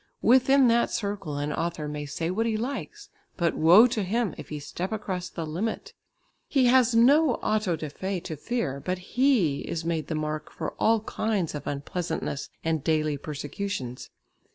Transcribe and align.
Within 0.23 0.67
that 0.69 0.89
circle 0.89 1.37
an 1.37 1.53
author 1.53 1.87
may 1.87 2.07
say 2.07 2.31
what 2.31 2.47
he 2.47 2.57
likes, 2.57 3.09
but 3.37 3.55
woe 3.55 3.85
to 3.85 4.01
him 4.01 4.33
if 4.35 4.49
he 4.49 4.57
step 4.57 4.91
across 4.91 5.29
the 5.29 5.45
limit. 5.45 5.93
He 6.47 6.65
has 6.65 6.95
no 6.95 7.35
auto 7.35 7.75
da 7.75 7.87
fé 7.89 8.23
to 8.23 8.35
fear, 8.35 8.79
but 8.83 8.97
he 8.97 9.59
is 9.59 9.85
made 9.85 10.07
the 10.07 10.15
mark 10.15 10.51
for 10.51 10.71
all 10.79 11.01
kinds 11.01 11.53
of 11.53 11.67
unpleasantness 11.67 12.49
and 12.63 12.83
daily 12.83 13.15
persecutions. 13.19 14.09